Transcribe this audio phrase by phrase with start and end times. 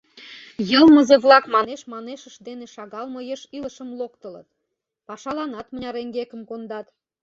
[0.69, 4.47] Йылмызе-влак манеш-манешышт дене шагал мо еш илышым локтылыт,
[5.07, 6.87] пашаланат мыняр эҥгекым кондат.